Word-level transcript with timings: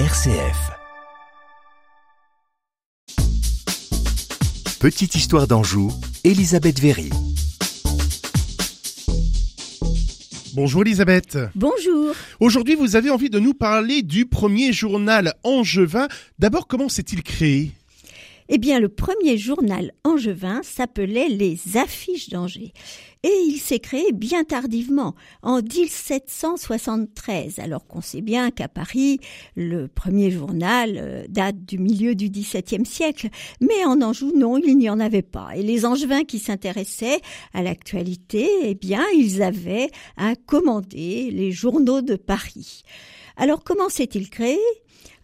RCF. 0.00 0.72
Petite 4.80 5.14
histoire 5.14 5.46
d'Anjou, 5.46 5.92
Elisabeth 6.24 6.80
Véry. 6.80 7.10
Bonjour 10.56 10.82
Elisabeth. 10.82 11.38
Bonjour. 11.54 12.12
Aujourd'hui, 12.40 12.74
vous 12.74 12.96
avez 12.96 13.10
envie 13.10 13.30
de 13.30 13.38
nous 13.38 13.54
parler 13.54 14.02
du 14.02 14.26
premier 14.26 14.72
journal 14.72 15.32
angevin. 15.44 16.08
D'abord, 16.40 16.66
comment 16.66 16.88
s'est-il 16.88 17.22
créé? 17.22 17.70
Eh 18.50 18.58
bien, 18.58 18.78
le 18.78 18.90
premier 18.90 19.38
journal 19.38 19.92
angevin 20.04 20.60
s'appelait 20.62 21.28
Les 21.28 21.58
Affiches 21.76 22.28
d'Angers. 22.28 22.74
Et 23.22 23.32
il 23.46 23.56
s'est 23.56 23.78
créé 23.78 24.12
bien 24.12 24.44
tardivement, 24.44 25.14
en 25.42 25.62
1773, 25.62 27.58
alors 27.58 27.86
qu'on 27.86 28.02
sait 28.02 28.20
bien 28.20 28.50
qu'à 28.50 28.68
Paris, 28.68 29.18
le 29.56 29.88
premier 29.88 30.30
journal 30.30 30.98
euh, 30.98 31.24
date 31.30 31.64
du 31.64 31.78
milieu 31.78 32.14
du 32.14 32.28
XVIIe 32.28 32.84
siècle. 32.84 33.30
Mais 33.62 33.82
en 33.86 34.02
Anjou, 34.02 34.30
non, 34.36 34.58
il 34.58 34.76
n'y 34.76 34.90
en 34.90 35.00
avait 35.00 35.22
pas. 35.22 35.56
Et 35.56 35.62
les 35.62 35.86
Angevins 35.86 36.24
qui 36.24 36.38
s'intéressaient 36.38 37.22
à 37.54 37.62
l'actualité, 37.62 38.46
eh 38.64 38.74
bien, 38.74 39.02
ils 39.16 39.42
avaient 39.42 39.88
à 40.18 40.34
commander 40.36 41.30
les 41.30 41.50
journaux 41.50 42.02
de 42.02 42.16
Paris. 42.16 42.82
Alors, 43.38 43.64
comment 43.64 43.88
s'est-il 43.88 44.28
créé? 44.28 44.58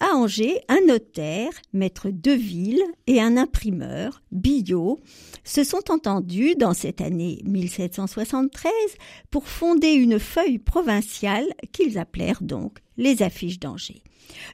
À 0.00 0.14
Angers, 0.14 0.60
un 0.68 0.80
notaire, 0.86 1.52
maître 1.72 2.08
Deville, 2.10 2.82
et 3.06 3.20
un 3.20 3.36
imprimeur, 3.36 4.22
Billot, 4.32 5.00
se 5.44 5.64
sont 5.64 5.90
entendus 5.90 6.54
dans 6.56 6.74
cette 6.74 7.00
année 7.00 7.40
1773 7.44 8.72
pour 9.30 9.48
fonder 9.48 9.92
une 9.92 10.18
feuille 10.18 10.58
provinciale 10.58 11.46
qu'ils 11.72 11.98
appelèrent 11.98 12.42
donc 12.42 12.78
les 12.96 13.22
affiches 13.22 13.58
d'Angers. 13.58 14.02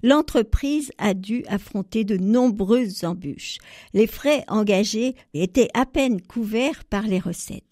L'entreprise 0.03 0.93
a 0.99 1.15
dû 1.15 1.45
affronter 1.49 2.05
de 2.05 2.17
nombreuses 2.17 3.05
embûches. 3.05 3.59
Les 3.95 4.07
frais 4.07 4.45
engagés 4.49 5.15
étaient 5.35 5.71
à 5.75 5.87
peine 5.87 6.21
couverts 6.21 6.85
par 6.85 7.03
les 7.03 7.19
recettes. 7.19 7.65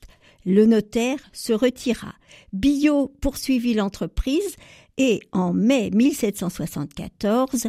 Le 0.49 0.65
notaire 0.65 1.19
se 1.35 1.53
retira. 1.53 2.15
Billot 2.55 3.13
poursuivit 3.21 3.75
l'entreprise 3.75 4.57
et 4.97 5.21
en 5.31 5.53
mai 5.53 5.91
1774 5.91 7.69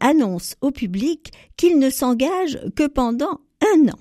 annonce 0.00 0.56
au 0.62 0.70
public 0.70 1.32
qu'il 1.58 1.78
ne 1.78 1.90
s'engage 1.90 2.58
que 2.74 2.86
pendant 2.86 3.42
un 3.60 3.88
an. 3.88 3.98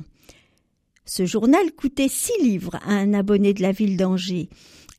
Ce 1.04 1.26
journal 1.26 1.74
coûtait 1.74 2.08
six 2.08 2.42
livres 2.42 2.78
à 2.86 2.94
un 2.94 3.14
abonné 3.14 3.54
de 3.54 3.62
la 3.62 3.74
ville 3.74 3.98
d'Angers 3.98 4.48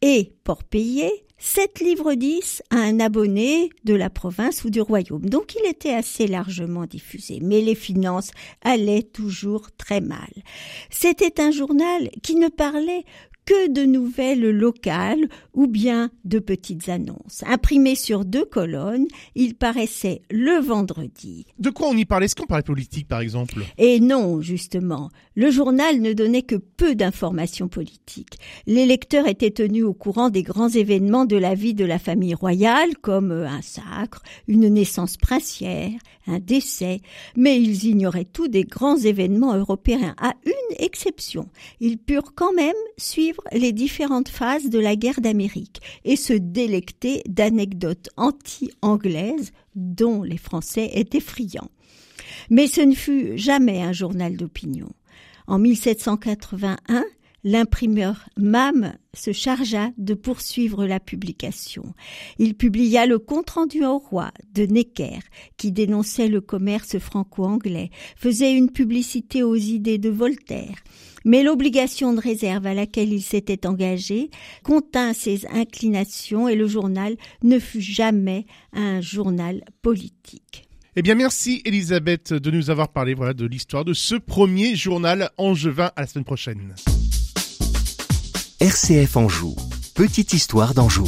et, 0.03 0.34
pour 0.45 0.62
payer, 0.62 1.11
7 1.39 1.81
livres 1.81 2.15
10 2.15 2.62
à 2.70 2.77
un 2.77 2.98
abonné 2.98 3.70
de 3.84 3.95
la 3.95 4.09
province 4.09 4.65
ou 4.65 4.70
du 4.70 4.81
royaume. 4.81 5.29
Donc 5.29 5.55
il 5.55 5.69
était 5.69 5.92
assez 5.92 6.27
largement 6.27 6.87
diffusé, 6.87 7.41
mais 7.42 7.61
les 7.61 7.75
finances 7.75 8.31
allaient 8.62 9.03
toujours 9.03 9.70
très 9.77 10.01
mal. 10.01 10.31
C'était 10.89 11.41
un 11.41 11.51
journal 11.51 12.09
qui 12.23 12.37
ne 12.37 12.48
parlait 12.48 13.05
que 13.47 13.70
de 13.72 13.86
nouvelles 13.86 14.50
locales 14.50 15.28
ou 15.55 15.66
bien 15.66 16.11
de 16.25 16.39
petites 16.39 16.89
annonces. 16.89 17.44
Imprimées 17.47 17.94
sur 17.94 18.25
deux 18.25 18.44
colonnes, 18.44 19.06
il 19.34 19.55
paraissait 19.55 20.22
le 20.30 20.61
vendredi. 20.61 21.47
De 21.58 21.70
quoi 21.70 21.89
on 21.89 21.97
y 21.97 22.05
parlait? 22.05 22.27
Est-ce 22.27 22.34
qu'on 22.34 22.47
parlait 22.47 22.62
politique 22.62 23.08
par 23.08 23.20
exemple? 23.20 23.62
Et 23.78 24.00
non, 24.00 24.42
justement. 24.42 25.11
Le 25.36 25.50
journal 25.50 26.00
ne 26.00 26.12
donnait 26.12 26.42
que 26.42 26.56
peu 26.56 26.94
d'informations 26.94 27.69
politiques. 27.69 28.39
Les 28.67 28.84
lecteurs 28.84 29.28
étaient 29.28 29.50
tenus 29.50 29.84
au 29.84 29.94
courant 29.94 30.28
des 30.28 30.42
grands 30.42 30.69
événements 30.69 31.24
de 31.24 31.36
la 31.36 31.55
vie 31.55 31.74
de 31.74 31.84
la 31.84 31.98
famille 31.98 32.34
royale, 32.34 32.97
comme 33.00 33.30
un 33.30 33.62
sacre, 33.62 34.22
une 34.48 34.69
naissance 34.69 35.17
princière, 35.17 35.92
un 36.27 36.41
décès, 36.41 37.00
mais 37.36 37.61
ils 37.61 37.84
ignoraient 37.84 38.24
tout 38.24 38.48
des 38.48 38.64
grands 38.64 38.97
événements 38.97 39.55
européens, 39.56 40.14
à 40.19 40.34
une 40.44 40.77
exception. 40.78 41.48
Ils 41.80 41.98
purent 41.98 42.34
quand 42.34 42.52
même 42.52 42.74
les 43.52 43.73
différentes 43.73 44.29
phases 44.29 44.70
de 44.70 44.79
la 44.79 44.97
guerre 44.97 45.20
d'Amérique 45.20 45.80
et 46.05 46.17
se 46.17 46.33
délecter 46.33 47.23
d'anecdotes 47.29 48.08
anti-anglaises 48.17 49.52
dont 49.74 50.23
les 50.23 50.39
Français 50.39 50.91
étaient 50.95 51.20
friands. 51.20 51.70
Mais 52.51 52.67
ce 52.67 52.80
ne 52.80 52.95
fut 52.95 53.36
jamais 53.36 53.83
un 53.83 53.92
journal 53.92 54.36
d'opinion. 54.36 54.89
En 55.46 55.58
1781, 55.58 57.05
l'imprimeur 57.46 58.29
Mam 58.36 58.95
se 59.14 59.33
chargea 59.33 59.92
de 59.98 60.14
poursuivre 60.14 60.84
la 60.84 60.98
publication. 60.98 61.95
Il 62.39 62.55
publia 62.55 63.07
le 63.07 63.20
compte-rendu 63.20 63.84
au 63.84 63.98
roi 63.98 64.33
de 64.52 64.64
Necker, 64.67 65.20
qui 65.57 65.70
dénonçait 65.70 66.27
le 66.27 66.40
commerce 66.40 66.98
franco-anglais, 66.98 67.90
faisait 68.17 68.52
une 68.52 68.73
publicité 68.73 69.45
aux 69.45 69.55
idées 69.55 69.98
de 69.98 70.11
Voltaire. 70.11 70.74
Mais 71.24 71.45
l'obligation 71.45 72.12
de 72.12 72.20
réserve 72.20 72.67
à 72.67 72.74
laquelle 72.74 73.12
il 73.12 73.23
s'était 73.23 73.64
engagé 73.64 74.30
contint 74.64 75.14
ses 75.14 75.46
inclinations 75.46 76.48
et 76.48 76.57
le 76.57 76.67
journal 76.67 77.17
ne 77.45 77.61
fut 77.61 77.80
jamais 77.80 78.45
un 78.73 79.01
journal 79.01 79.63
politique. 79.83 80.64
Eh 80.96 81.02
bien, 81.02 81.14
merci 81.14 81.63
Elisabeth 81.64 82.33
de 82.33 82.51
nous 82.51 82.70
avoir 82.70 82.89
parlé 82.89 83.14
de 83.14 83.46
l'histoire 83.46 83.84
de 83.84 83.92
ce 83.92 84.17
premier 84.17 84.74
journal 84.74 85.30
angevin. 85.36 85.92
À 85.95 86.01
la 86.01 86.07
semaine 86.08 86.24
prochaine. 86.24 86.74
RCF 88.61 89.18
Anjou, 89.18 89.55
petite 89.94 90.33
histoire 90.33 90.72
d'Anjou. 90.72 91.06